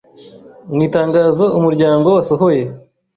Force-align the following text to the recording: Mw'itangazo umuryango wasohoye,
Mw'itangazo 0.73 1.45
umuryango 1.57 2.07
wasohoye, 2.15 2.63